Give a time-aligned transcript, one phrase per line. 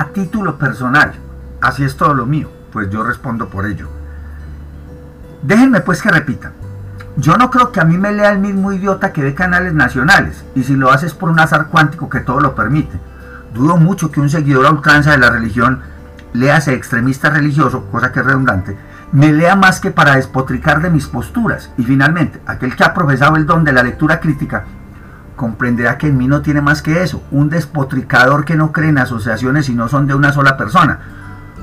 [0.00, 1.12] A título personal,
[1.60, 3.86] así es todo lo mío, pues yo respondo por ello.
[5.42, 6.52] Déjenme pues que repita.
[7.18, 10.42] Yo no creo que a mí me lea el mismo idiota que ve canales nacionales,
[10.54, 12.98] y si lo haces por un azar cuántico que todo lo permite.
[13.52, 15.82] Dudo mucho que un seguidor a ultranza de la religión,
[16.32, 18.78] léase extremista religioso, cosa que es redundante,
[19.12, 21.72] me lea más que para despotricar de mis posturas.
[21.76, 24.64] Y finalmente, aquel que ha profesado el don de la lectura crítica,
[25.40, 28.98] comprenderá que en mí no tiene más que eso, un despotricador que no cree en
[28.98, 30.98] asociaciones y no son de una sola persona.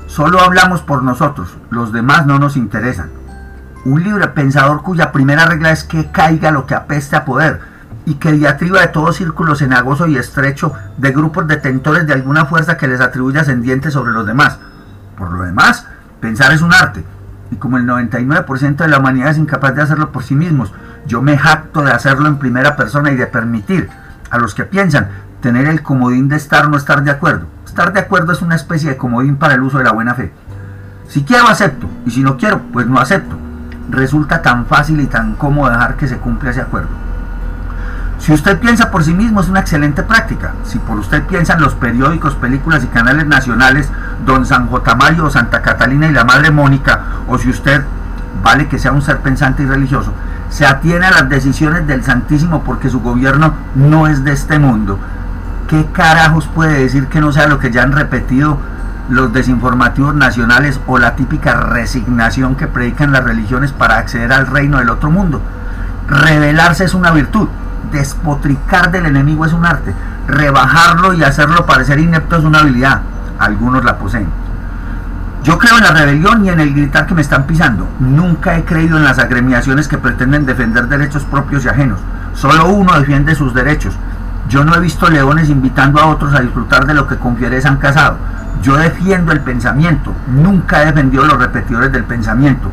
[0.08, 3.10] Solo hablamos por nosotros, los demás no nos interesan.
[3.84, 7.60] Un libre pensador cuya primera regla es que caiga lo que apeste a poder
[8.04, 12.76] y que diatriba de todo círculo cenagoso y estrecho de grupos detentores de alguna fuerza
[12.78, 14.58] que les atribuye ascendiente sobre los demás.
[15.16, 15.86] Por lo demás,
[16.20, 17.04] pensar es un arte,
[17.52, 20.72] y como el 99% de la humanidad es incapaz de hacerlo por sí mismos,
[21.08, 23.88] yo me jacto de hacerlo en primera persona y de permitir
[24.30, 25.08] a los que piensan
[25.40, 27.46] tener el comodín de estar o no estar de acuerdo.
[27.64, 30.30] Estar de acuerdo es una especie de comodín para el uso de la buena fe.
[31.08, 33.36] Si quiero acepto, y si no quiero, pues no acepto.
[33.88, 36.90] Resulta tan fácil y tan cómodo dejar que se cumpla ese acuerdo.
[38.18, 40.52] Si usted piensa por sí mismo es una excelente práctica.
[40.64, 43.90] Si por usted piensan los periódicos, películas y canales nacionales,
[44.26, 44.94] Don San J.
[44.96, 47.82] Mario, Santa Catalina y la Madre Mónica, o si usted,
[48.42, 50.12] vale que sea un ser pensante y religioso,
[50.50, 54.98] se atiene a las decisiones del Santísimo porque su gobierno no es de este mundo.
[55.68, 58.58] ¿Qué carajos puede decir que no sea lo que ya han repetido
[59.10, 64.78] los desinformativos nacionales o la típica resignación que predican las religiones para acceder al reino
[64.78, 65.42] del otro mundo?
[66.08, 67.48] Revelarse es una virtud
[67.92, 69.94] despotricar del enemigo es un arte,
[70.26, 73.02] rebajarlo y hacerlo parecer inepto es una habilidad.
[73.38, 74.28] Algunos la poseen.
[75.44, 77.88] Yo creo en la rebelión y en el gritar que me están pisando.
[78.00, 82.00] Nunca he creído en las agremiaciones que pretenden defender derechos propios y ajenos.
[82.34, 83.94] Solo uno defiende sus derechos.
[84.48, 87.68] Yo no he visto leones invitando a otros a disfrutar de lo que con fiereza
[87.68, 88.16] han casado.
[88.62, 90.12] Yo defiendo el pensamiento.
[90.26, 92.70] Nunca he defendido los repetidores del pensamiento.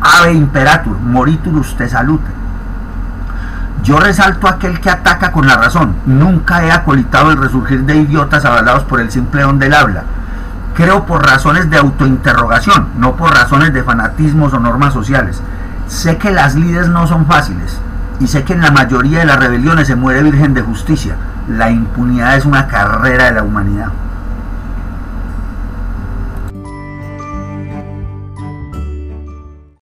[0.00, 2.30] Ave imperatur, moriturus te salute.
[3.82, 5.94] Yo resalto aquel que ataca con la razón.
[6.06, 10.04] Nunca he acolitado el resurgir de idiotas avalados por el simple don del habla.
[10.78, 15.42] Creo por razones de autointerrogación, no por razones de fanatismos o normas sociales.
[15.88, 17.80] Sé que las lides no son fáciles
[18.20, 21.16] y sé que en la mayoría de las rebeliones se muere virgen de justicia.
[21.48, 23.88] La impunidad es una carrera de la humanidad.